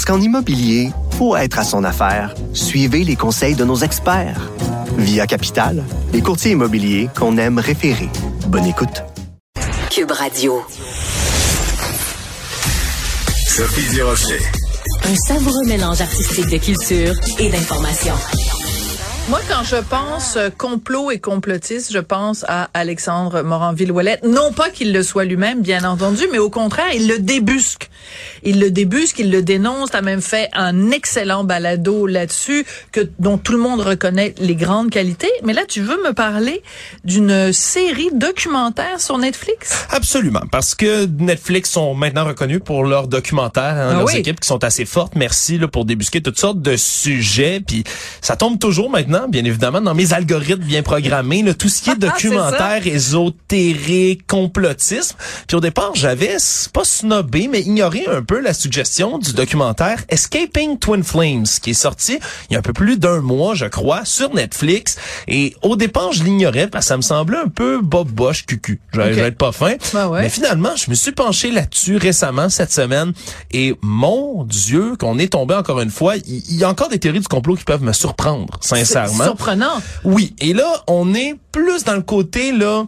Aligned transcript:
Parce 0.00 0.16
qu'en 0.16 0.24
immobilier, 0.24 0.92
pour 1.18 1.36
être 1.36 1.58
à 1.58 1.62
son 1.62 1.84
affaire, 1.84 2.34
suivez 2.54 3.04
les 3.04 3.16
conseils 3.16 3.54
de 3.54 3.66
nos 3.66 3.76
experts. 3.76 4.50
Via 4.96 5.26
Capital, 5.26 5.84
les 6.14 6.22
courtiers 6.22 6.52
immobiliers 6.52 7.10
qu'on 7.14 7.36
aime 7.36 7.58
référer. 7.58 8.08
Bonne 8.46 8.64
écoute. 8.64 9.02
Cube 9.90 10.10
Radio. 10.10 10.62
Sophie 13.46 13.94
Durocher. 13.94 14.40
Un 15.04 15.16
savoureux 15.16 15.66
mélange 15.66 16.00
artistique 16.00 16.48
de 16.48 16.56
culture 16.56 17.14
et 17.38 17.50
d'information. 17.50 18.14
Moi, 19.28 19.38
quand 19.48 19.62
je 19.62 19.76
pense 19.76 20.36
euh, 20.36 20.48
complot 20.50 21.12
et 21.12 21.20
complotiste, 21.20 21.92
je 21.92 22.00
pense 22.00 22.44
à 22.48 22.68
Alexandre 22.74 23.42
Morin-Villouellette. 23.42 24.24
Non 24.24 24.52
pas 24.52 24.70
qu'il 24.70 24.92
le 24.92 25.04
soit 25.04 25.24
lui-même, 25.24 25.62
bien 25.62 25.84
entendu, 25.84 26.24
mais 26.32 26.38
au 26.38 26.50
contraire, 26.50 26.88
il 26.94 27.06
le 27.06 27.20
débusque. 27.20 27.90
Il 28.42 28.58
le 28.58 28.72
débusque, 28.72 29.20
il 29.20 29.30
le 29.30 29.40
dénonce. 29.42 29.94
a 29.94 30.02
même 30.02 30.20
fait 30.20 30.48
un 30.52 30.90
excellent 30.90 31.44
balado 31.44 32.08
là-dessus, 32.08 32.66
que 32.90 33.08
dont 33.20 33.38
tout 33.38 33.52
le 33.52 33.58
monde 33.58 33.80
reconnaît 33.82 34.34
les 34.38 34.56
grandes 34.56 34.90
qualités. 34.90 35.30
Mais 35.44 35.52
là, 35.52 35.62
tu 35.68 35.80
veux 35.80 36.02
me 36.02 36.12
parler 36.12 36.64
d'une 37.04 37.52
série 37.52 38.10
documentaire 38.12 39.00
sur 39.00 39.16
Netflix? 39.16 39.86
Absolument, 39.90 40.42
parce 40.50 40.74
que 40.74 41.06
Netflix 41.06 41.70
sont 41.70 41.94
maintenant 41.94 42.24
reconnus 42.24 42.62
pour 42.64 42.82
leurs 42.82 43.06
documentaires, 43.06 43.76
hein, 43.76 43.90
Ah 43.92 43.94
leurs 43.98 44.06
oui. 44.06 44.16
équipes 44.16 44.40
qui 44.40 44.48
sont 44.48 44.64
assez 44.64 44.86
fortes. 44.86 45.12
Merci 45.14 45.56
là, 45.58 45.68
pour 45.68 45.84
débusquer 45.84 46.20
toutes 46.20 46.38
sortes 46.40 46.60
de 46.60 46.74
sujets. 46.76 47.60
Puis 47.64 47.84
ça 48.20 48.34
tombe 48.34 48.58
toujours 48.58 48.90
maintenant, 48.90 49.19
bien 49.28 49.44
évidemment, 49.44 49.80
dans 49.80 49.94
mes 49.94 50.12
algorithmes 50.12 50.62
bien 50.62 50.82
programmés, 50.82 51.42
là, 51.42 51.54
tout 51.54 51.68
ce 51.68 51.82
qui 51.82 51.90
est 51.90 51.92
Ah, 52.02 52.06
documentaire, 52.06 52.86
ésotérique, 52.86 54.26
complotisme. 54.26 55.16
Puis 55.46 55.56
au 55.56 55.60
départ, 55.60 55.92
j'avais 55.94 56.36
pas 56.72 56.84
snobé, 56.84 57.48
mais 57.50 57.60
ignoré 57.60 58.06
un 58.06 58.22
peu 58.22 58.40
la 58.40 58.54
suggestion 58.54 59.18
du 59.18 59.32
documentaire 59.32 60.02
Escaping 60.08 60.78
Twin 60.78 61.02
Flames, 61.02 61.46
qui 61.62 61.70
est 61.70 61.74
sorti 61.74 62.18
il 62.48 62.54
y 62.54 62.56
a 62.56 62.58
un 62.58 62.62
peu 62.62 62.72
plus 62.72 62.98
d'un 62.98 63.20
mois, 63.20 63.54
je 63.54 63.66
crois, 63.66 64.04
sur 64.04 64.34
Netflix. 64.34 64.96
Et 65.28 65.54
au 65.62 65.76
départ, 65.76 66.12
je 66.12 66.24
l'ignorais 66.24 66.68
parce 66.68 66.86
que 66.86 66.88
ça 66.88 66.96
me 66.96 67.02
semblait 67.02 67.38
un 67.38 67.48
peu 67.48 67.80
bob 67.82 68.08
boche 68.10 68.46
cucu. 68.46 68.80
Je 68.92 68.98
vais 68.98 69.04
Ok. 69.04 69.10
je 69.14 69.20
vais 69.20 69.28
être 69.28 69.38
pas 69.38 69.52
fin. 69.52 69.74
Ouais, 69.94 70.04
ouais. 70.04 70.22
Mais 70.22 70.28
finalement, 70.28 70.74
je 70.76 70.90
me 70.90 70.94
suis 70.94 71.12
penché 71.12 71.50
là-dessus 71.50 71.96
récemment 71.96 72.48
cette 72.48 72.72
semaine 72.72 73.12
et 73.52 73.74
mon 73.82 74.44
Dieu, 74.44 74.96
qu'on 74.98 75.18
est 75.18 75.32
tombé 75.32 75.54
encore 75.54 75.80
une 75.80 75.90
fois. 75.90 76.16
Il 76.16 76.40
il 76.50 76.56
y, 76.56 76.64
a 76.64 76.68
encore 76.68 76.88
des 76.88 76.98
théories 76.98 77.20
du 77.20 77.28
complot 77.28 77.54
qui 77.56 77.64
peuvent 77.64 77.82
me 77.82 77.92
surprendre, 77.92 78.58
C'est 78.60 78.76
sincèrement. 79.06 79.24
surprenant. 79.24 79.82
Oui, 80.04 80.34
et 80.40 80.52
là, 80.52 80.82
on 80.86 81.14
est 81.14 81.36
plus 81.52 81.84
dans 81.84 81.94
le 81.94 82.02
côté 82.02 82.52
là 82.52 82.84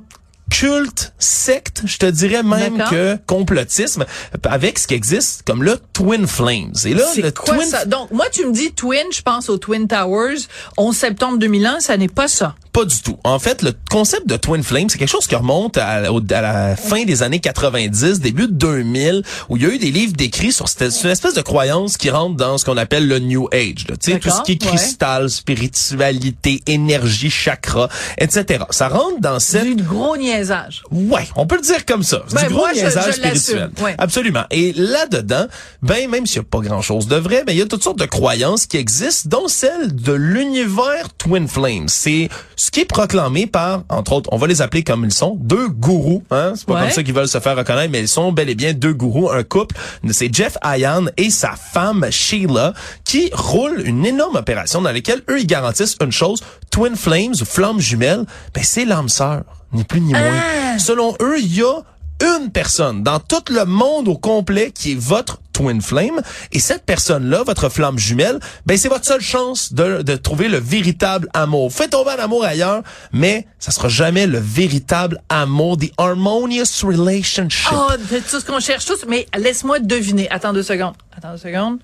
culte, 0.53 1.15
secte, 1.19 1.83
je 1.87 1.97
te 1.97 2.07
dirais 2.07 2.43
même 2.43 2.85
que 2.91 3.17
complotisme, 3.27 4.05
avec 4.45 4.79
ce 4.79 4.87
qui 4.87 4.95
existe 4.95 5.43
comme 5.47 5.63
le 5.63 5.79
Twin 5.93 6.27
Flames. 6.27 6.75
Et 6.85 6.95
là, 6.95 7.05
le 7.17 7.31
quoi 7.31 7.57
Twin 7.57 7.69
ça? 7.69 7.87
Donc, 7.87 8.11
moi, 8.11 8.27
tu 8.31 8.45
me 8.47 8.53
dis 8.53 8.73
Twin, 8.73 9.07
je 9.13 9.23
pense 9.23 9.49
aux 9.49 9.57
Twin 9.59 9.89
Towers. 9.89 10.37
11 10.77 10.95
septembre 10.95 11.39
2001, 11.39 11.81
ça 11.81 11.97
n'est 11.97 12.09
pas 12.09 12.29
ça. 12.29 12.55
Pas 12.73 12.87
du 12.87 13.03
tout. 13.03 13.19
En 13.23 13.39
fait, 13.39 13.61
le 13.61 13.73
concept 13.91 14.27
de 14.27 14.37
Twin 14.37 14.63
Flame, 14.63 14.89
c'est 14.89 14.97
quelque 14.97 15.11
chose 15.11 15.27
qui 15.27 15.35
remonte 15.35 15.77
à, 15.77 16.01
la 16.01 16.77
fin 16.77 17.05
des 17.05 17.23
années 17.23 17.39
90, 17.39 18.21
début 18.21 18.47
de 18.47 18.53
2000, 18.53 19.23
où 19.51 19.59
il 19.59 19.63
y 19.63 19.67
a 19.67 19.69
eu 19.69 19.79
des 19.79 19.91
livres 19.91 20.15
décrits 20.15 20.53
sur 20.53 20.69
cette 20.69 20.83
une 21.05 21.11
espèce 21.11 21.35
de 21.35 21.43
croyance 21.43 21.99
qui 21.99 22.09
rentre 22.09 22.37
dans 22.37 22.57
ce 22.57 22.65
qu'on 22.65 22.79
appelle 22.79 23.09
le 23.09 23.19
New 23.19 23.47
Age. 23.53 23.87
là. 23.89 23.97
Tu 24.03 24.13
sais, 24.13 24.19
tout 24.19 24.31
ce 24.31 24.41
qui 24.43 24.53
est 24.53 24.63
ouais. 24.65 24.71
cristal, 24.71 25.29
spiritualité, 25.29 26.63
énergie, 26.67 27.31
chakra, 27.31 27.91
etc. 28.17 28.65
Ça 28.71 28.89
rentre 28.89 29.21
dans 29.21 29.39
cette 29.39 29.65
Du 29.65 29.83
gros 29.83 30.17
niaisage. 30.43 30.83
Ouais, 30.91 31.27
on 31.37 31.47
peut 31.47 31.57
le 31.57 31.63
dire 31.63 31.85
comme 31.87 32.03
ça. 32.03 32.23
C'est 32.29 32.35
Ben, 32.35 32.43
du 32.49 32.55
gros 32.55 32.59
moi, 32.61 32.73
niaisage 32.73 33.07
je 33.07 33.13
spirituel. 33.13 33.71
ouais. 33.83 33.95
Absolument. 33.99 34.45
Et 34.51 34.73
là-dedans, 34.75 35.47
ben 35.83 36.11
même 36.11 36.27
s'il 36.27 36.41
n'y 36.41 36.47
a 36.47 36.49
pas 36.51 36.59
grand-chose 36.61 37.07
de 37.07 37.17
vrai, 37.17 37.45
ben 37.47 37.53
il 37.53 37.59
y 37.59 37.63
a 37.63 37.67
toutes 37.67 37.83
sortes 37.85 37.99
de 37.99 38.05
croyances 38.07 38.67
qui 38.67 38.77
existent, 38.77 39.29
dont 39.29 39.49
celle 39.49 39.95
de 39.95 40.13
l'univers 40.13 41.09
Twin 41.19 41.49
Flames. 41.49 41.89
C'est 41.89 42.29
ce 42.57 42.71
qui 42.71 42.81
est 42.81 42.85
proclamé 42.85 43.47
par, 43.47 43.85
entre 43.89 44.13
autres, 44.13 44.29
on 44.33 44.37
va 44.37 44.47
les 44.47 44.63
appeler 44.63 44.83
comme 44.83 45.05
ils 45.05 45.13
sont, 45.13 45.37
deux 45.41 45.69
gourous. 45.69 46.23
Hein? 46.31 46.53
C'est 46.57 46.67
pas 46.67 46.75
Ouais. 46.75 46.81
comme 46.83 46.91
ça 46.91 47.03
qu'ils 47.03 47.15
veulent 47.15 47.29
se 47.29 47.39
faire 47.41 47.57
reconnaître, 47.57 47.91
mais 47.91 48.01
ils 48.01 48.09
sont 48.09 48.33
bel 48.33 48.49
et 48.51 48.55
bien 48.55 48.73
deux 48.73 48.93
gourous, 48.93 49.31
un 49.31 49.43
couple. 49.43 49.77
C'est 50.11 50.35
Jeff 50.35 50.57
Ayan 50.63 51.07
et 51.17 51.31
sa 51.31 51.53
femme 51.53 52.07
Sheila 52.11 52.73
qui 53.05 53.31
roulent 53.33 53.83
une 53.85 54.05
énorme 54.07 54.37
opération 54.37 54.83
dans 54.83 54.93
laquelle 54.93 55.23
eux 55.31 55.41
ils 55.41 55.47
garantissent 55.47 55.97
une 56.03 56.13
chose, 56.13 56.41
Twin 56.73 56.97
Flames 56.97 57.35
ou 57.41 57.45
flammes 57.45 57.81
jumelles, 57.81 58.25
ben 58.55 58.65
c'est 58.65 58.87
l'âme 58.87 59.11
sœur, 59.11 59.43
ni 59.73 59.85
plus 59.85 60.01
ni 60.01 60.13
moins. 60.13 60.41
Ah! 60.75 60.79
Selon 60.79 61.15
eux, 61.21 61.39
il 61.39 61.55
y 61.55 61.63
a 61.63 61.83
une 62.23 62.51
personne 62.51 63.03
dans 63.03 63.21
tout 63.21 63.45
le 63.51 63.65
monde 63.67 64.09
au 64.09 64.17
complet 64.17 64.71
qui 64.71 64.93
est 64.93 64.99
votre 64.99 65.39
twin 65.53 65.83
flame 65.83 66.23
et 66.51 66.61
cette 66.61 66.85
personne-là, 66.87 67.43
votre 67.43 67.69
flamme 67.69 67.99
jumelle, 67.99 68.41
ben 68.65 68.79
c'est 68.79 68.89
votre 68.89 69.05
seule 69.05 69.21
chance 69.21 69.75
de, 69.75 70.01
de 70.01 70.17
trouver 70.17 70.49
le 70.49 70.59
véritable 70.59 71.29
amour. 71.35 71.71
Faites 71.73 71.91
tomber 71.91 72.15
l'amour 72.17 72.45
ailleurs, 72.45 72.83
mais 73.13 73.47
ça 73.59 73.71
sera 73.71 73.89
jamais 73.89 74.27
le 74.27 74.39
véritable 74.39 75.21
amour, 75.29 75.77
the 75.77 75.93
harmonious 75.99 76.83
relationship. 76.83 77.73
Oh, 77.75 77.91
c'est 78.09 78.27
tout 78.27 78.41
ce 78.41 78.47
qu'on 78.47 78.61
cherche 78.61 78.87
tous. 78.87 79.05
Mais 79.09 79.27
laisse-moi 79.37 79.81
deviner. 79.81 80.31
Attends 80.31 80.55
deux 80.55 80.63
secondes. 80.63 80.95
Attends 81.15 81.33
deux 81.33 81.39
secondes. 81.39 81.81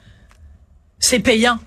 C'est 0.98 1.20
payant. 1.20 1.58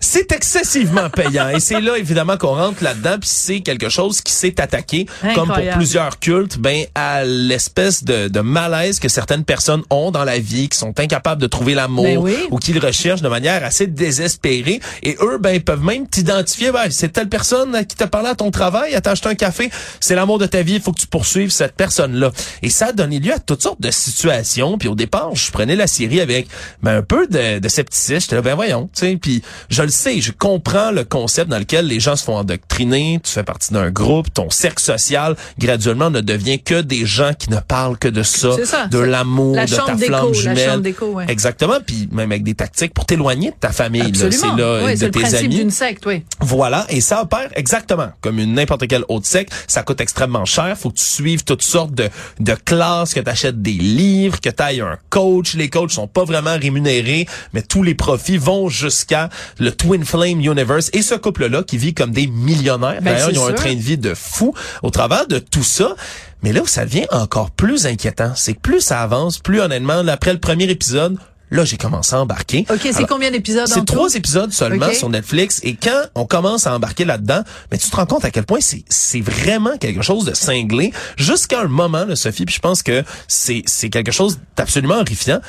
C'est 0.00 0.32
excessivement 0.32 1.10
payant 1.10 1.48
et 1.48 1.60
c'est 1.60 1.80
là 1.80 1.96
évidemment 1.96 2.36
qu'on 2.36 2.54
rentre 2.54 2.82
là-dedans 2.82 3.16
puis 3.20 3.30
c'est 3.32 3.60
quelque 3.60 3.88
chose 3.88 4.20
qui 4.20 4.32
s'est 4.32 4.60
attaqué 4.60 5.06
comme 5.34 5.48
pour 5.48 5.64
plusieurs 5.76 6.18
cultes 6.18 6.58
ben 6.58 6.84
à 6.94 7.24
l'espèce 7.24 8.04
de, 8.04 8.28
de 8.28 8.40
malaise 8.40 8.98
que 8.98 9.08
certaines 9.08 9.44
personnes 9.44 9.82
ont 9.90 10.10
dans 10.10 10.24
la 10.24 10.38
vie 10.38 10.68
qui 10.68 10.78
sont 10.78 10.98
incapables 11.00 11.40
de 11.40 11.46
trouver 11.46 11.74
l'amour 11.74 12.04
Ben 12.04 12.18
oui. 12.18 12.36
ou 12.50 12.58
qui 12.58 12.72
le 12.72 12.84
recherchent 12.84 13.22
de 13.22 13.28
manière 13.28 13.64
assez 13.64 13.86
désespérée 13.86 14.80
et 15.02 15.16
eux 15.20 15.38
ben 15.38 15.52
ils 15.52 15.64
peuvent 15.64 15.82
même 15.82 16.06
t'identifier 16.08 16.72
ben, 16.72 16.90
c'est 16.90 17.12
telle 17.12 17.28
personne 17.28 17.84
qui 17.86 17.96
t'a 17.96 18.06
parlé 18.06 18.28
à 18.28 18.34
ton 18.34 18.50
travail, 18.50 18.92
elle 18.94 19.02
t'a 19.02 19.12
acheté 19.12 19.28
un 19.28 19.34
café, 19.34 19.70
c'est 20.00 20.14
l'amour 20.14 20.38
de 20.38 20.46
ta 20.46 20.62
vie, 20.62 20.74
il 20.74 20.80
faut 20.80 20.92
que 20.92 21.00
tu 21.00 21.06
poursuives 21.06 21.50
cette 21.50 21.74
personne-là. 21.74 22.30
Et 22.62 22.70
ça 22.70 22.86
a 22.86 22.92
donné 22.92 23.18
lieu 23.18 23.32
à 23.32 23.38
toutes 23.38 23.62
sortes 23.62 23.80
de 23.80 23.90
situations 23.90 24.78
puis 24.78 24.88
au 24.88 24.94
départ, 24.94 25.34
je 25.34 25.50
prenais 25.50 25.76
la 25.76 25.86
série 25.86 26.20
avec 26.20 26.48
ben, 26.82 26.98
un 26.98 27.02
peu 27.02 27.26
de, 27.26 27.58
de 27.58 27.68
scepticisme, 27.68 28.20
j'étais 28.20 28.36
là 28.36 28.42
ben 28.42 28.54
voyons, 28.54 28.88
tu 28.94 29.00
sais 29.00 29.16
puis 29.16 29.42
je 29.70 29.82
le 29.82 29.88
sais, 29.88 30.20
je 30.20 30.32
comprends 30.32 30.90
le 30.90 31.04
concept 31.04 31.50
dans 31.50 31.58
lequel 31.58 31.86
les 31.86 32.00
gens 32.00 32.16
se 32.16 32.24
font 32.24 32.36
endoctriner, 32.36 33.20
tu 33.22 33.30
fais 33.32 33.42
partie 33.44 33.72
d'un 33.72 33.90
groupe, 33.90 34.32
ton 34.32 34.50
cercle 34.50 34.82
social 34.82 35.36
graduellement 35.58 36.10
ne 36.10 36.20
devient 36.20 36.58
que 36.60 36.80
des 36.80 37.06
gens 37.06 37.32
qui 37.38 37.50
ne 37.50 37.58
parlent 37.58 37.98
que 37.98 38.08
de 38.08 38.22
ça, 38.22 38.50
C'est 38.56 38.66
ça, 38.66 38.86
de 38.86 38.98
l'amour, 38.98 39.54
la 39.56 39.66
de 39.66 39.74
ta 39.74 39.96
flamme 39.96 40.26
la 40.26 40.32
jumelle. 40.32 40.94
ouais. 41.02 41.24
Exactement, 41.28 41.76
puis 41.84 42.08
même 42.12 42.30
avec 42.32 42.42
des 42.44 42.54
tactiques 42.54 42.94
pour 42.94 43.04
t'éloigner 43.06 43.50
de 43.50 43.56
ta 43.58 43.72
famille, 43.72 44.02
là, 44.02 44.08
Absolument. 44.26 44.54
c'est 44.56 44.62
là 44.62 44.84
Oui, 44.84 44.96
de 44.98 45.04
le 45.06 45.10
tes 45.10 45.34
amis. 45.34 45.48
d'une 45.48 45.70
secte, 45.70 46.04
oui. 46.06 46.22
Voilà, 46.40 46.86
et 46.88 47.00
ça 47.00 47.22
opère 47.22 47.48
exactement 47.54 48.08
comme 48.20 48.38
une 48.38 48.54
n'importe 48.54 48.86
quelle 48.88 49.04
autre 49.08 49.26
secte. 49.26 49.52
Ça 49.66 49.82
coûte 49.82 50.00
extrêmement 50.00 50.44
cher. 50.44 50.76
Faut 50.78 50.90
que 50.90 50.96
tu 50.98 51.04
suives 51.04 51.44
toutes 51.44 51.62
sortes 51.62 51.94
de, 51.94 52.08
de 52.40 52.54
classes, 52.54 53.14
que 53.14 53.20
tu 53.20 53.30
achètes 53.30 53.60
des 53.62 53.72
livres, 53.72 54.40
que 54.40 54.48
tu 54.50 54.62
ailles 54.62 54.80
un 54.80 54.98
coach. 55.10 55.54
Les 55.54 55.68
coachs 55.68 55.90
sont 55.92 56.06
pas 56.06 56.24
vraiment 56.24 56.56
rémunérés, 56.58 57.26
mais 57.52 57.62
tous 57.62 57.82
les 57.82 57.94
profits 57.94 58.38
vont 58.38 58.68
jusqu'à 58.68 59.28
le 59.58 59.72
Twin 59.72 60.04
Flame 60.04 60.40
Universe. 60.40 60.90
Et 60.92 61.02
ce 61.02 61.14
couple-là 61.14 61.62
qui 61.62 61.78
vit 61.78 61.94
comme 61.94 62.10
des 62.10 62.26
millionnaires. 62.26 63.00
Ben, 63.02 63.14
D'ailleurs, 63.14 63.30
ils 63.30 63.38
ont 63.38 63.48
un 63.48 63.52
train 63.52 63.74
de 63.74 63.80
vie 63.80 63.98
de 63.98 64.14
fou 64.14 64.54
au 64.82 64.90
travers 64.90 65.26
de 65.26 65.38
tout 65.38 65.64
ça. 65.64 65.94
Mais 66.42 66.52
là 66.52 66.62
où 66.62 66.66
ça 66.66 66.84
devient 66.84 67.06
encore 67.10 67.50
plus 67.50 67.86
inquiétant, 67.86 68.32
c'est 68.36 68.54
que 68.54 68.60
plus 68.60 68.80
ça 68.80 69.02
avance, 69.02 69.38
plus 69.38 69.60
honnêtement, 69.60 70.06
après 70.06 70.32
le 70.32 70.38
premier 70.38 70.64
épisode, 70.64 71.18
là, 71.50 71.64
j'ai 71.64 71.76
commencé 71.76 72.14
à 72.14 72.20
embarquer. 72.20 72.66
OK, 72.70 72.88
c'est 72.92 73.06
combien 73.06 73.30
d'épisodes 73.30 73.66
c'est 73.66 73.84
trois 73.84 74.14
épisodes 74.14 74.52
seulement 74.52 74.92
sur 74.92 75.08
Netflix 75.08 75.60
et 75.62 75.74
quand 75.74 76.02
on 76.14 76.26
commence 76.26 76.66
à 76.66 76.74
embarquer 76.74 77.04
là-dedans, 77.04 77.42
mais 77.70 77.78
tu 77.78 77.88
te 77.88 77.96
rends 77.96 78.06
compte 78.06 78.24
à 78.24 78.30
quel 78.30 78.44
point 78.44 78.60
c'est 78.60 78.84
c'est 78.88 79.20
vraiment 79.20 79.76
quelque 79.78 80.02
chose 80.02 80.24
de 80.24 80.34
cinglé 80.34 80.92
jusqu'à 81.16 81.60
un 81.60 81.68
moment 81.68 82.04
là 82.04 82.16
Sophie, 82.16 82.44
puis 82.44 82.54
je 82.54 82.60
pense 82.60 82.82
que 82.82 83.04
c'est 83.28 83.62
c'est 83.66 83.90
quelque 83.90 84.12
chose 84.12 84.38
d'absolument 84.56 84.96
horrifiant. 84.96 85.40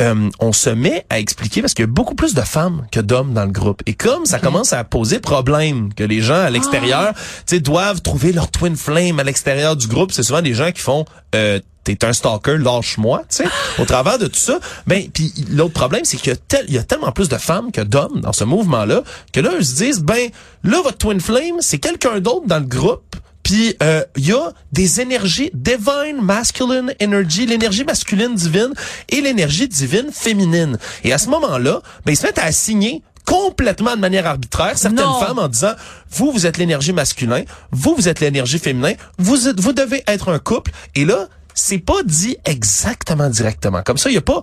Euh, 0.00 0.28
on 0.40 0.52
se 0.52 0.70
met 0.70 1.04
à 1.10 1.18
expliquer 1.18 1.60
parce 1.60 1.74
qu'il 1.74 1.82
y 1.84 1.88
a 1.88 1.90
beaucoup 1.90 2.14
plus 2.14 2.34
de 2.34 2.42
femmes 2.42 2.86
que 2.92 3.00
d'hommes 3.00 3.32
dans 3.34 3.44
le 3.44 3.50
groupe. 3.50 3.82
Et 3.86 3.94
comme 3.94 4.26
ça 4.26 4.38
commence 4.38 4.72
à 4.72 4.84
poser 4.84 5.18
problème 5.20 5.92
que 5.94 6.04
les 6.04 6.20
gens 6.20 6.40
à 6.40 6.50
l'extérieur, 6.50 7.14
tu 7.14 7.20
sais, 7.46 7.60
doivent 7.60 8.00
trouver 8.02 8.32
leur 8.32 8.50
twin 8.50 8.76
flame 8.76 9.18
à 9.18 9.24
l'extérieur 9.24 9.76
du 9.76 9.86
groupe, 9.88 10.12
c'est 10.12 10.22
souvent 10.22 10.42
des 10.42 10.54
gens 10.54 10.70
qui 10.72 10.80
font 10.82 11.04
euh, 11.34 11.60
t'es 11.84 12.04
un 12.04 12.12
stalker, 12.12 12.58
lâche-moi, 12.58 13.22
tu 13.30 13.36
sais, 13.36 13.44
au 13.78 13.84
travers 13.86 14.18
de 14.18 14.26
tout 14.26 14.38
ça. 14.38 14.60
Ben, 14.86 15.08
puis 15.10 15.32
l'autre 15.50 15.72
problème, 15.72 16.02
c'est 16.04 16.18
qu'il 16.18 16.32
y 16.32 16.36
tel- 16.36 16.70
y 16.70 16.76
a 16.76 16.82
tellement 16.82 17.12
plus 17.12 17.30
de 17.30 17.36
femmes 17.36 17.72
que 17.72 17.80
d'hommes 17.80 18.20
dans 18.20 18.34
ce 18.34 18.44
mouvement-là, 18.44 19.02
que 19.32 19.40
là, 19.40 19.52
ils 19.58 19.64
se 19.64 19.74
disent, 19.76 20.00
ben, 20.00 20.28
là, 20.64 20.82
votre 20.82 20.98
twin 20.98 21.18
flame, 21.18 21.56
c'est 21.60 21.78
quelqu'un 21.78 22.20
d'autre 22.20 22.46
dans 22.46 22.58
le 22.58 22.66
groupe. 22.66 23.07
Puis 23.48 23.74
euh, 23.82 24.04
il 24.14 24.26
y 24.26 24.32
a 24.32 24.52
des 24.72 25.00
énergies 25.00 25.50
divine 25.54 26.20
masculine 26.20 26.92
energy, 27.02 27.46
l'énergie 27.46 27.82
masculine 27.82 28.34
divine 28.34 28.74
et 29.08 29.22
l'énergie 29.22 29.66
divine 29.66 30.10
féminine. 30.12 30.76
Et 31.02 31.14
à 31.14 31.18
ce 31.18 31.30
moment-là, 31.30 31.80
ben 32.04 32.12
ils 32.12 32.16
se 32.18 32.26
mettent 32.26 32.36
à 32.38 32.44
assigner 32.44 33.02
complètement 33.24 33.96
de 33.96 34.00
manière 34.02 34.26
arbitraire 34.26 34.76
certaines 34.76 35.02
Non. 35.02 35.18
femmes 35.18 35.38
en 35.38 35.48
disant 35.48 35.72
vous 36.10 36.30
vous 36.30 36.44
êtes 36.44 36.58
l'énergie 36.58 36.92
masculine, 36.92 37.46
vous 37.70 37.94
vous 37.96 38.06
êtes 38.10 38.20
l'énergie 38.20 38.58
féminin, 38.58 38.92
vous 39.16 39.48
êtes- 39.48 39.60
vous 39.60 39.72
devez 39.72 40.02
être 40.06 40.28
un 40.30 40.38
couple 40.38 40.70
et 40.94 41.06
là 41.06 41.26
c'est 41.54 41.78
pas 41.78 42.02
dit 42.04 42.36
exactement 42.44 43.30
directement. 43.30 43.80
Comme 43.82 43.96
ça 43.96 44.10
il 44.10 44.14
y 44.14 44.18
a 44.18 44.22
pas 44.22 44.42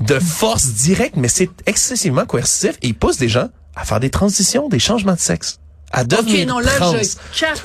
de 0.00 0.18
force 0.18 0.66
directe 0.66 1.14
mais 1.16 1.28
c'est 1.28 1.48
excessivement 1.66 2.26
coercitif 2.26 2.72
et 2.82 2.88
il 2.88 2.94
pousse 2.96 3.18
des 3.18 3.28
gens 3.28 3.50
à 3.76 3.84
faire 3.84 4.00
des 4.00 4.10
transitions, 4.10 4.68
des 4.68 4.80
changements 4.80 5.14
de 5.14 5.20
sexe. 5.20 5.60
À 5.92 6.04
devenir 6.04 6.42
OK, 6.42 6.48
non, 6.48 6.58
là, 6.58 6.70
trans. 6.76 6.94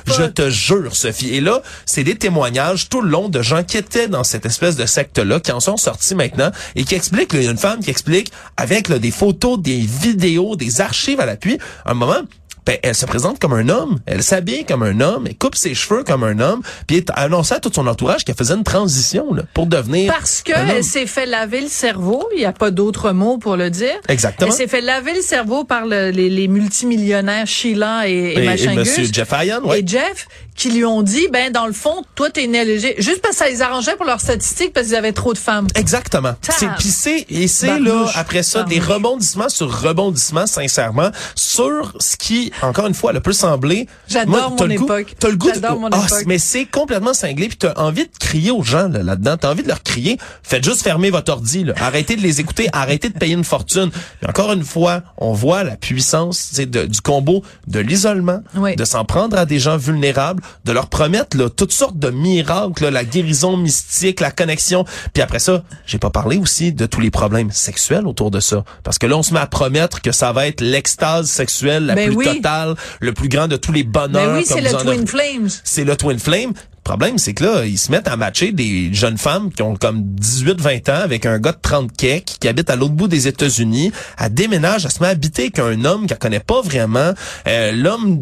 je 0.06 0.24
te 0.24 0.50
jure, 0.50 0.96
Sophie. 0.96 1.34
Et 1.36 1.42
là, 1.42 1.62
c'est 1.86 2.04
des 2.04 2.16
témoignages 2.16 2.90
tout 2.90 3.02
le 3.02 3.10
long 3.10 3.30
de 3.30 3.42
gens 3.42 3.64
qui 3.64 3.78
étaient 3.78 4.08
dans 4.08 4.24
cette 4.24 4.46
espèce 4.46 4.76
de 4.76 4.86
secte-là, 4.86 5.40
qui 5.40 5.52
en 5.52 5.60
sont 5.60 5.78
sortis 5.78 6.16
maintenant 6.16 6.52
et 6.76 6.84
qui 6.84 6.96
expliquent, 6.96 7.34
il 7.34 7.44
y 7.44 7.48
a 7.48 7.52
une 7.52 7.58
femme 7.58 7.80
qui 7.80 7.90
explique 7.90 8.32
avec 8.58 8.90
là, 8.90 9.00
des 9.00 9.12
photos, 9.12 9.60
des 9.60 9.80
vidéos, 9.80 10.56
des 10.56 10.82
archives 10.82 11.20
à 11.20 11.26
l'appui, 11.26 11.58
un 11.86 11.94
moment, 11.94 12.22
ben, 12.68 12.78
elle 12.84 12.94
se 12.96 13.06
présente 13.08 13.40
comme 13.40 13.54
un 13.54 13.68
homme, 13.70 13.98
elle 14.06 14.22
s'habille 14.22 14.66
comme 14.66 14.84
un 14.84 15.00
homme, 15.02 15.26
elle 15.26 15.38
coupe 15.38 15.56
ses 15.56 15.74
cheveux 15.74 16.04
comme 16.04 16.24
un 16.24 16.40
homme, 16.40 16.62
puis 16.86 16.98
elle 16.98 17.04
annonçait 17.16 17.56
à 17.56 17.60
tout 17.60 17.72
son 17.74 17.88
entourage 17.88 18.24
qu'elle 18.26 18.36
faisait 18.36 18.54
une 18.56 18.64
transition 18.64 19.34
là, 19.34 19.44
pour 19.54 19.66
devenir 19.68 20.14
Parce 20.14 20.42
que 20.44 20.52
elle 20.54 20.84
s'est 20.84 21.08
fait 21.08 21.26
laver 21.26 21.62
le 21.62 21.68
cerveau, 21.70 22.28
il 22.36 22.40
n'y 22.40 22.46
a 22.46 22.52
pas 22.52 22.70
d'autre 22.70 23.12
mot 23.14 23.38
pour 23.38 23.56
le 23.58 23.70
dire. 23.70 23.96
Exactement. 24.10 24.52
Elle 24.52 24.56
s'est 24.58 24.68
fait 24.68 24.82
laver 24.82 25.14
le 25.16 25.22
cerveau 25.22 25.64
par 25.64 25.86
le- 25.86 26.10
les, 26.12 26.30
les 26.30 26.48
multimillionnaires 26.48 27.48
Sheila 27.48 28.08
et, 28.10 28.12
et, 28.14 28.44
Et- 28.44 28.76
Monsieur. 28.76 29.06
Jeff 29.12 29.30
Ian, 29.44 29.64
ouais. 29.64 29.80
Et 29.80 29.88
Jeff, 29.88 30.28
qui 30.58 30.72
lui 30.72 30.84
ont 30.84 31.04
dit, 31.04 31.28
ben 31.32 31.52
dans 31.54 31.68
le 31.68 31.72
fond, 31.74 32.04
toi 32.16 32.30
t'es 32.30 32.48
né 32.48 32.66
léger, 32.66 32.96
juste 32.98 33.22
parce 33.22 33.36
que 33.38 33.46
ça 33.46 33.50
les 33.50 33.62
arrangeait 33.62 33.96
pour 33.96 34.06
leurs 34.06 34.20
statistiques 34.20 34.74
parce 34.74 34.88
qu'ils 34.88 34.96
avaient 34.96 35.14
trop 35.14 35.32
de 35.34 35.38
femmes. 35.38 35.68
Exactement. 35.76 36.34
C'est 36.42 36.68
c'est 36.82 37.26
et 37.30 37.48
c'est 37.48 37.80
là 37.80 38.06
après 38.16 38.44
ça 38.44 38.64
des 38.64 38.80
rebondissements 38.80 39.50
sur 39.50 39.72
rebondissements 39.72 40.48
sincèrement 40.48 41.12
sur 41.36 41.94
ce 42.00 42.18
qui 42.18 42.52
encore 42.62 42.88
une 42.88 42.94
fois 42.94 43.14
le 43.14 43.20
peut 43.22 43.34
sembler 43.34 43.88
J'adore 44.10 44.56
mon 44.60 44.70
époque. 44.70 45.14
T'as 45.20 45.30
le 45.30 45.36
goût 45.38 45.50
de- 45.50 45.54
J'adore 45.54 45.80
mon 45.80 45.90
Ah, 45.92 46.04
époque. 46.06 46.24
mais 46.26 46.40
c'est 46.40 46.66
complètement 46.66 47.14
cinglé 47.14 47.48
puis 47.48 47.58
t'as 47.58 47.74
envie 47.76 48.04
de 48.06 48.12
crier 48.20 48.52
aux 48.52 48.64
gens 48.64 48.88
là, 48.90 49.04
là-dedans, 49.04 49.38
t'as 49.38 49.52
envie 49.52 49.64
de 49.64 49.68
leur 49.68 49.84
crier, 49.84 50.18
faites 50.44 50.64
juste 50.64 50.82
fermer 50.82 51.12
votre 51.12 51.32
ordi 51.32 51.64
là. 51.64 51.74
arrêtez 51.80 52.16
de 52.16 52.22
les 52.22 52.40
écouter, 52.42 52.68
arrêtez 52.74 53.10
de 53.10 53.18
payer 53.18 53.36
une 53.36 53.44
fortune. 53.44 53.92
Mais 54.22 54.30
encore 54.30 54.52
une 54.54 54.64
fois, 54.66 55.04
on 55.18 55.34
voit 55.34 55.64
la 55.64 55.76
puissance 55.78 56.54
de- 56.56 56.86
du 56.86 57.02
combo 57.02 57.44
de 57.68 57.80
l'isolement, 57.80 58.42
Oui. 58.56 58.76
de 58.76 58.86
s'en 58.86 59.06
prendre 59.06 59.38
à 59.38 59.46
des 59.46 59.60
gens 59.60 59.78
vulnérables, 59.78 60.42
de 60.66 60.72
leur 60.72 60.88
promettre 60.88 61.38
là, 61.38 61.50
toutes 61.50 61.72
sortes 61.72 61.98
de 61.98 62.10
miracles, 62.10 62.84
là, 62.84 62.92
la 62.92 63.04
guérison 63.04 63.58
mystique, 63.58 64.20
la 64.20 64.32
connexion. 64.32 64.86
Puis 65.14 65.24
après 65.24 65.40
ça, 65.40 65.64
j'ai 65.86 66.00
pas 66.00 66.10
parlé 66.10 66.38
aussi 66.38 66.74
de 66.74 66.86
tous 66.86 67.02
les 67.02 67.12
problèmes 67.12 67.52
sexuels 67.52 68.08
autour 68.08 68.32
de 68.32 68.40
ça. 68.40 68.64
Parce 68.84 68.98
que 68.98 69.08
là, 69.08 69.18
on 69.18 69.24
se 69.24 69.34
met 69.34 69.40
à 69.40 69.48
promettre 69.48 70.02
que 70.02 70.12
ça 70.12 70.32
va 70.32 70.48
être 70.48 70.62
l'extase 70.62 71.30
sexuelle 71.30 71.86
la 71.86 71.96
Ben 71.96 72.10
plus 72.10 72.18
oui. 72.18 72.26
totale, 72.26 72.76
le 73.00 73.14
plus 73.14 73.30
grand 73.30 73.48
de 73.48 73.58
tous 73.58 73.72
les 73.72 73.84
bonheurs. 73.84 74.34
Ben 74.34 74.38
oui, 74.38 74.46
c'est 74.46 74.62
le 74.62 74.72
Twin 74.72 75.08
Flames. 75.08 75.50
c'est 75.64 75.84
le 75.84 75.96
Twin 75.96 76.20
Flame. 76.20 76.54
Le 76.88 76.92
problème, 76.92 77.18
c'est 77.18 77.34
que 77.34 77.44
là, 77.44 77.66
ils 77.66 77.78
se 77.78 77.92
mettent 77.92 78.08
à 78.08 78.16
matcher 78.16 78.54
des 78.54 78.94
jeunes 78.94 79.18
femmes 79.18 79.52
qui 79.52 79.62
ont 79.62 79.76
comme 79.76 80.04
18-20 80.22 80.90
ans 80.90 81.02
avec 81.04 81.26
un 81.26 81.38
gars 81.38 81.52
de 81.52 81.58
30 81.62 81.92
quais 81.92 82.22
qui, 82.22 82.48
habite 82.48 82.70
à 82.70 82.78
l'autre 82.78 82.94
bout 82.94 83.10
des 83.10 83.28
États-Unis, 83.28 83.92
à 84.18 84.30
déménage, 84.30 84.86
à 84.86 84.90
se 84.90 85.02
met 85.02 85.08
à 85.08 85.10
habiter 85.10 85.44
avec 85.44 85.60
un 85.60 85.84
homme 85.84 86.08
qu'elle 86.08 86.18
connaît 86.18 86.40
pas 86.40 86.62
vraiment. 86.62 87.14
Euh, 87.48 87.74
L'homme, 87.74 88.22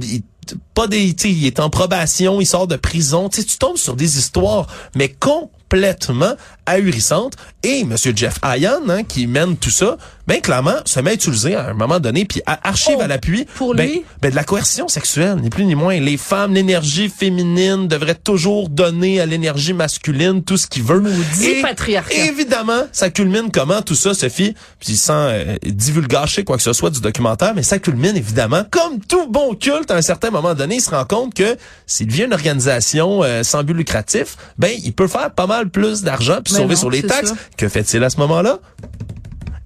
pas 0.75 0.87
des, 0.87 1.15
il 1.23 1.45
est 1.47 1.59
en 1.59 1.69
probation, 1.71 2.39
il 2.41 2.45
sort 2.45 2.67
de 2.67 2.75
prison. 2.75 3.29
Tu 3.29 3.43
tombes 3.57 3.77
sur 3.77 3.95
des 3.95 4.17
histoires, 4.19 4.67
mais 4.95 5.09
complètement 5.09 6.33
ahurissantes. 6.67 7.33
Et 7.63 7.83
Monsieur 7.83 8.13
Jeff 8.15 8.35
Ian, 8.43 8.81
hein, 8.89 9.03
qui 9.03 9.27
mène 9.27 9.55
tout 9.57 9.69
ça, 9.69 9.97
ben 10.27 10.41
clairement, 10.41 10.73
se 10.85 10.99
met 10.99 11.11
à 11.11 11.13
utiliser 11.13 11.53
à 11.55 11.69
un 11.69 11.73
moment 11.73 11.99
donné, 11.99 12.25
puis 12.25 12.41
à- 12.47 12.67
archive 12.67 12.95
Oh, 12.97 13.01
à 13.01 13.07
l'appui. 13.07 13.45
pour 13.55 13.75
ben, 13.75 13.87
lui? 13.87 14.03
ben, 14.21 14.31
de 14.31 14.35
la 14.35 14.43
coercition 14.43 14.87
sexuelle, 14.87 15.37
ni 15.41 15.49
plus 15.51 15.65
ni 15.65 15.75
moins. 15.75 15.99
Les 15.99 16.17
femmes, 16.17 16.53
l'énergie 16.55 17.07
féminine 17.09 17.87
devrait 17.87 18.15
toujours 18.15 18.69
donner 18.69 19.19
à 19.21 19.27
l'énergie 19.27 19.73
masculine 19.73 20.43
tout 20.43 20.57
ce 20.57 20.65
qu'il 20.65 20.81
veut. 20.83 20.99
Maudit 21.01 21.45
Et 21.45 21.61
patriarcat. 21.61 22.15
Évidemment, 22.15 22.83
ça 22.91 23.11
culmine 23.11 23.51
comment 23.53 23.83
tout 23.83 23.93
ça, 23.95 24.15
Sophie? 24.15 24.55
Puis 24.79 24.95
sans 24.95 25.13
euh, 25.29 25.55
divulgacher 25.63 26.43
quoi 26.43 26.57
que 26.57 26.63
ce 26.63 26.73
soit 26.73 26.89
du 26.89 27.01
documentaire, 27.01 27.53
mais 27.55 27.63
ça 27.63 27.77
culmine 27.77 28.17
évidemment, 28.17 28.63
comme 28.71 28.99
tout 29.07 29.27
bon 29.29 29.53
culte, 29.53 29.91
à 29.91 29.95
un 29.95 30.01
certain 30.01 30.31
moment 30.31 30.55
donné, 30.55 30.64
il 30.71 30.81
se 30.81 30.89
rend 30.89 31.05
compte 31.05 31.33
que 31.33 31.57
s'il 31.85 32.07
devient 32.07 32.23
une 32.25 32.33
organisation 32.33 33.23
euh, 33.23 33.43
sans 33.43 33.63
but 33.63 33.73
lucratif, 33.73 34.37
ben 34.57 34.71
il 34.83 34.93
peut 34.93 35.07
faire 35.07 35.31
pas 35.31 35.47
mal 35.47 35.69
plus 35.69 36.01
d'argent 36.03 36.39
puis 36.43 36.53
Mais 36.53 36.59
sauver 36.59 36.73
non, 36.75 36.79
sur 36.79 36.89
les 36.89 37.03
taxes. 37.03 37.29
ça. 37.29 37.35
Que 37.57 37.67
fait-il 37.69 38.03
à 38.03 38.09
ce 38.09 38.17
moment-là? 38.17 38.59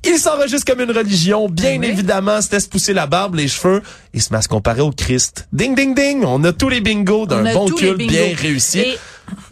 Il 0.06 0.18
s'enregistre 0.18 0.66
comme 0.72 0.82
une 0.82 0.96
religion, 0.96 1.50
bien 1.50 1.72
Ben 1.78 1.82
oui. 1.82 1.88
évidemment, 1.88 2.42
se 2.42 2.50
laisse 2.52 2.68
pousser 2.68 2.94
la 2.94 3.06
barbe, 3.06 3.36
les 3.36 3.50
cheveux, 3.50 3.82
et 4.14 4.22
se 4.22 4.32
met 4.32 4.38
à 4.40 4.42
se 4.42 4.48
comparer 4.48 4.80
au 4.82 4.92
Christ. 4.92 5.48
Ding, 5.52 5.76
ding, 5.76 5.94
ding! 5.94 6.24
On 6.26 6.42
a 6.46 6.54
tous 6.54 6.70
les 6.70 6.80
bingos 6.80 7.26
d'un 7.26 7.54
bon 7.54 7.68
culte 7.70 7.98
bien 7.98 8.34
réussi. 8.36 8.80
Et- 8.80 8.98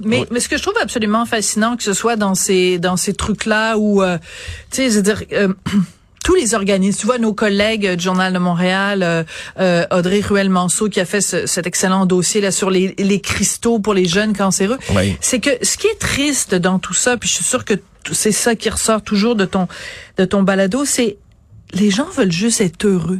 mais, 0.04 0.24
mais 0.32 0.40
ce 0.40 0.48
que 0.50 0.58
je 0.58 0.64
trouve 0.64 0.74
absolument 0.82 1.26
fascinant, 1.26 1.76
que 1.78 1.84
ce 1.84 1.94
soit 1.94 2.16
dans 2.16 2.34
ces 2.34 2.80
dans 2.80 2.98
ces 2.98 3.14
trucs-là 3.14 3.78
où, 3.78 4.02
euh, 4.02 4.18
tu 4.72 4.78
sais, 4.78 4.90
je 4.90 4.96
veux 4.96 5.02
dire. 5.04 5.22
euh, 5.34 5.50
tous 6.28 6.36
les 6.36 6.56
organismes, 6.56 7.00
tu 7.00 7.06
vois 7.06 7.20
nos 7.20 7.34
collègues 7.34 7.90
du 7.96 8.04
Journal 8.04 8.34
de 8.34 8.38
Montréal, 8.38 9.02
euh, 9.02 9.24
euh, 9.62 9.86
Audrey 9.92 10.20
Ruel-Manceau 10.20 10.90
qui 10.90 11.00
a 11.00 11.06
fait 11.06 11.22
ce- 11.22 11.46
cet 11.46 11.66
excellent 11.68 12.06
dossier 12.06 12.42
là 12.42 12.52
sur 12.52 12.70
les, 12.70 12.94
les 12.98 13.22
cristaux 13.22 13.80
pour 13.80 13.94
les 13.94 14.04
jeunes 14.06 14.36
cancéreux, 14.36 14.78
Oui. 14.94 15.16
c'est 15.22 15.40
que 15.40 15.52
ce 15.62 15.78
qui 15.78 15.88
est 15.88 15.98
triste 16.00 16.54
dans 16.54 16.80
tout 16.80 16.94
ça, 16.94 17.16
puis 17.16 17.30
je 17.30 17.36
suis 17.36 17.46
sûre 17.46 17.64
que 17.64 17.76
c'est 18.12 18.34
ça 18.34 18.56
qui 18.56 18.70
ressort 18.70 19.02
toujours 19.04 19.38
de 19.38 19.46
ton 19.46 19.70
de 20.18 20.26
ton 20.26 20.44
balado, 20.44 20.84
c'est 20.84 21.16
les 21.72 21.92
gens 21.92 22.08
veulent 22.14 22.30
juste 22.32 22.60
être 22.60 22.86
heureux. 22.86 23.20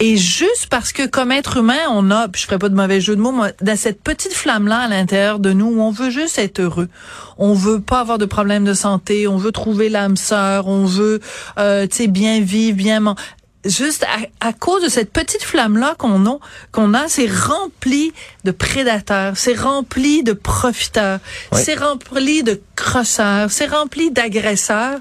Et 0.00 0.16
juste 0.16 0.66
parce 0.70 0.92
que 0.92 1.06
comme 1.06 1.30
être 1.30 1.58
humain, 1.58 1.78
on 1.90 2.10
a, 2.10 2.28
puis 2.28 2.42
je 2.42 2.46
ferai 2.46 2.58
pas 2.58 2.68
de 2.68 2.74
mauvais 2.74 3.00
jeu 3.00 3.14
de 3.14 3.20
mots, 3.20 3.30
mais 3.30 3.54
dans 3.60 3.76
cette 3.76 4.02
petite 4.02 4.32
flamme-là 4.32 4.80
à 4.80 4.88
l'intérieur 4.88 5.38
de 5.38 5.52
nous, 5.52 5.66
où 5.66 5.80
on 5.80 5.92
veut 5.92 6.10
juste 6.10 6.36
être 6.38 6.60
heureux. 6.60 6.88
On 7.38 7.54
veut 7.54 7.80
pas 7.80 8.00
avoir 8.00 8.18
de 8.18 8.26
problèmes 8.26 8.64
de 8.64 8.74
santé, 8.74 9.28
on 9.28 9.36
veut 9.36 9.52
trouver 9.52 9.88
l'âme 9.88 10.16
sœur, 10.16 10.66
on 10.66 10.84
veut, 10.84 11.20
euh, 11.58 11.86
tu 11.86 11.96
sais, 11.96 12.06
bien 12.08 12.40
vivre, 12.40 12.76
bien 12.76 13.00
manger. 13.00 13.20
Juste 13.64 14.04
à, 14.04 14.46
à 14.46 14.52
cause 14.52 14.82
de 14.82 14.90
cette 14.90 15.10
petite 15.10 15.42
flamme-là 15.42 15.94
qu'on 15.96 16.26
a, 16.26 16.38
qu'on 16.70 16.92
a, 16.92 17.08
c'est 17.08 17.30
rempli 17.30 18.12
de 18.44 18.50
prédateurs, 18.50 19.36
c'est 19.36 19.58
rempli 19.58 20.22
de 20.22 20.34
profiteurs, 20.34 21.20
c'est 21.52 21.76
rempli 21.76 22.42
de 22.42 22.60
crosseurs, 22.76 23.50
c'est 23.50 23.66
rempli 23.66 24.10
d'agresseurs 24.10 24.98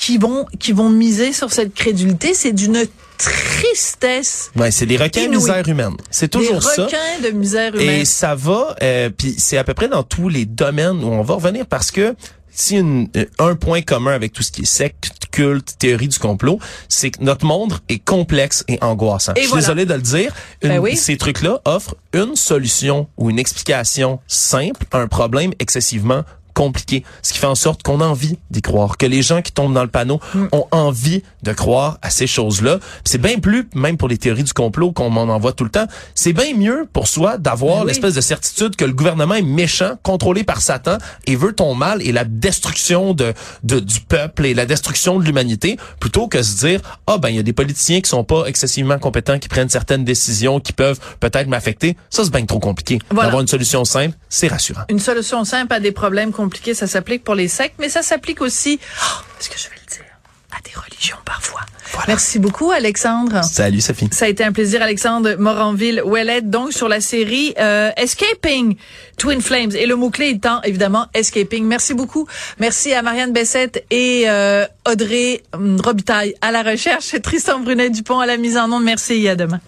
qui 0.00 0.16
vont 0.18 0.46
qui 0.58 0.72
vont 0.72 0.88
miser 0.88 1.32
sur 1.32 1.52
cette 1.52 1.74
crédulité. 1.74 2.32
C'est 2.34 2.52
d'une 2.52 2.84
tristesse. 3.18 4.50
Ouais, 4.56 4.70
c'est 4.70 4.86
des 4.86 4.96
requins 4.96 5.26
de 5.26 5.36
misère 5.36 5.66
humaine. 5.68 5.94
C'est 6.10 6.28
toujours 6.28 6.54
des 6.60 6.60
ça. 6.66 6.84
requins 6.86 7.20
de 7.22 7.30
misère 7.30 7.74
humaine. 7.74 8.00
Et 8.00 8.04
ça 8.06 8.34
va, 8.34 8.74
euh, 8.82 9.10
puis 9.10 9.34
c'est 9.38 9.58
à 9.58 9.64
peu 9.64 9.74
près 9.74 9.88
dans 9.88 10.02
tous 10.02 10.28
les 10.28 10.46
domaines 10.46 11.04
où 11.04 11.08
on 11.08 11.22
va 11.22 11.34
revenir 11.34 11.66
parce 11.66 11.90
que 11.90 12.14
si 12.52 12.76
une, 12.78 13.08
euh, 13.16 13.26
un 13.38 13.54
point 13.54 13.82
commun 13.82 14.12
avec 14.12 14.32
tout 14.32 14.42
ce 14.42 14.50
qui 14.50 14.62
est 14.62 14.64
secte, 14.64 15.12
culte, 15.30 15.76
théorie 15.78 16.08
du 16.08 16.18
complot, 16.18 16.58
c'est 16.88 17.10
que 17.10 17.22
notre 17.22 17.44
monde 17.46 17.74
est 17.88 18.02
complexe 18.04 18.64
et 18.68 18.78
angoissant. 18.82 19.32
Et 19.36 19.40
Je 19.40 19.42
suis 19.42 19.48
voilà. 19.50 19.62
désolé 19.62 19.86
de 19.86 19.94
le 19.94 20.00
dire. 20.02 20.34
Une- 20.62 20.70
Ben 20.70 20.78
oui. 20.80 20.96
Ces 20.96 21.16
trucs-là 21.16 21.60
offrent 21.64 21.94
une 22.12 22.34
solution 22.36 23.06
ou 23.16 23.30
une 23.30 23.38
explication 23.38 24.18
simple 24.26 24.84
à 24.90 24.98
un 24.98 25.06
problème 25.06 25.52
excessivement 25.60 26.24
compliqué, 26.54 27.04
ce 27.22 27.32
qui 27.32 27.38
fait 27.38 27.46
en 27.46 27.54
sorte 27.54 27.82
qu'on 27.82 28.00
a 28.00 28.04
envie 28.06 28.38
d'y 28.50 28.62
croire, 28.62 28.96
que 28.96 29.06
les 29.06 29.22
gens 29.22 29.42
qui 29.42 29.52
tombent 29.52 29.74
dans 29.74 29.82
le 29.82 29.88
panneau 29.88 30.20
Mm. 30.34 30.46
ont 30.52 30.66
envie 30.70 31.22
de 31.42 31.52
croire 31.52 31.98
à 32.02 32.10
ces 32.10 32.26
choses-là. 32.26 32.78
C'est 33.04 33.20
bien 33.20 33.38
plus, 33.38 33.68
même 33.74 33.96
pour 33.96 34.08
les 34.08 34.18
théories 34.18 34.44
du 34.44 34.52
complot 34.52 34.92
qu'on 34.92 35.10
m'en 35.10 35.22
envoie 35.22 35.52
tout 35.52 35.64
le 35.64 35.70
temps, 35.70 35.86
c'est 36.14 36.32
bien 36.32 36.54
mieux 36.56 36.86
pour 36.92 37.08
soi 37.08 37.38
d'avoir 37.38 37.76
Ben 37.76 37.80
oui. 37.82 37.86
l'espèce 37.88 38.14
de 38.14 38.20
certitude 38.20 38.76
que 38.76 38.84
le 38.84 38.92
gouvernement 38.92 39.34
est 39.34 39.42
méchant, 39.42 39.92
contrôlé 40.02 40.44
par 40.44 40.60
Satan 40.60 40.98
et 41.26 41.36
veut 41.36 41.52
ton 41.52 41.74
mal 41.74 42.02
et 42.02 42.12
la 42.12 42.24
destruction 42.24 43.14
de, 43.14 43.32
de- 43.64 43.80
du 43.80 44.00
peuple 44.00 44.46
et 44.46 44.54
la 44.54 44.66
destruction 44.66 45.18
de 45.18 45.24
l'humanité, 45.24 45.78
plutôt 45.98 46.28
que 46.28 46.42
se 46.42 46.58
dire 46.66 46.80
ah 47.06 47.18
ben 47.18 47.28
il 47.30 47.36
y 47.36 47.38
a 47.38 47.42
des 47.42 47.52
politiciens 47.52 48.00
qui 48.00 48.10
sont 48.10 48.24
pas 48.24 48.44
excessivement 48.46 48.98
compétents, 48.98 49.38
qui 49.38 49.48
prennent 49.48 49.68
certaines 49.68 50.04
décisions 50.04 50.60
qui 50.60 50.72
peuvent 50.72 50.98
peut-être 51.20 51.48
m'affecter. 51.48 51.96
Ça 52.10 52.24
c'est 52.24 52.30
bien 52.32 52.44
trop 52.44 52.58
compliqué. 52.60 52.98
Voilà. 53.10 53.28
D'avoir 53.28 53.40
une 53.42 53.48
solution 53.48 53.84
simple, 53.84 54.14
c'est 54.28 54.48
rassurant. 54.48 54.82
Une 54.88 54.98
solution 54.98 55.44
simple 55.44 55.72
à 55.72 55.80
des 55.80 55.92
problèmes 55.92 56.32
compliqué. 56.40 56.74
Ça 56.74 56.86
s'applique 56.86 57.24
pour 57.24 57.34
les 57.34 57.48
sectes, 57.48 57.76
mais 57.78 57.88
ça 57.88 58.02
s'applique 58.02 58.40
aussi, 58.40 58.78
oh, 58.82 59.22
est-ce 59.38 59.50
que 59.50 59.58
je 59.58 59.64
vais 59.64 59.76
le 59.76 59.92
dire, 59.92 60.04
à 60.52 60.60
des 60.62 60.74
religions 60.74 61.18
parfois. 61.24 61.60
Merci 62.06 62.38
beaucoup, 62.38 62.70
Alexandre. 62.70 63.42
Salut, 63.44 63.80
Sophie. 63.80 64.08
Ça 64.12 64.24
a 64.26 64.28
été 64.28 64.44
un 64.44 64.52
plaisir, 64.52 64.82
Alexandre 64.82 65.34
Moranville-Ouellet, 65.38 66.42
donc 66.42 66.72
sur 66.72 66.88
la 66.88 67.00
série 67.00 67.54
euh, 67.58 67.90
Escaping 67.96 68.76
Twin 69.16 69.40
Flames. 69.40 69.72
Et 69.74 69.86
le 69.86 69.96
mot-clé 69.96 70.30
étant, 70.30 70.62
évidemment, 70.62 71.06
Escaping. 71.14 71.64
Merci 71.64 71.94
beaucoup. 71.94 72.26
Merci 72.58 72.92
à 72.94 73.02
Marianne 73.02 73.32
Bessette 73.32 73.84
et 73.90 74.24
euh, 74.28 74.66
Audrey 74.88 75.42
hum, 75.52 75.80
Robitaille 75.80 76.34
à 76.40 76.52
la 76.52 76.62
recherche, 76.62 77.20
Tristan 77.22 77.60
Brunet-Dupont 77.60 78.20
à 78.20 78.26
la 78.26 78.36
mise 78.36 78.56
en 78.56 78.70
onde. 78.72 78.84
Merci 78.84 79.24
et 79.24 79.30
à 79.30 79.36
demain. 79.36 79.60